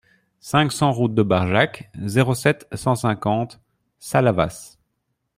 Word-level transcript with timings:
cinq 0.39 0.71
cents 0.71 0.91
route 0.91 1.13
de 1.13 1.21
Barjac, 1.21 1.91
zéro 2.07 2.33
sept, 2.33 2.67
cent 2.73 2.95
cinquante 2.95 3.61
Salavas 3.99 4.79